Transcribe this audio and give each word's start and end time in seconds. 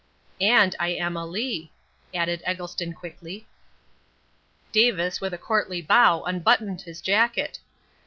"And 0.41 0.75
I 0.79 0.87
am 0.93 1.15
a 1.15 1.27
Lee," 1.27 1.71
added 2.11 2.41
Eggleston 2.43 2.91
quickly. 2.91 3.45
Davis 4.71 5.21
with 5.21 5.31
a 5.35 5.37
courtly 5.37 5.83
bow 5.83 6.23
unbuttoned 6.23 6.81
his 6.81 7.01
jacket. 7.01 7.59